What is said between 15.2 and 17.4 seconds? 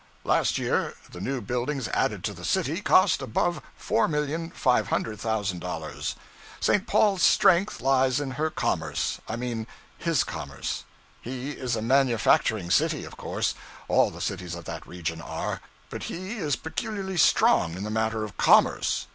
are but he is peculiarly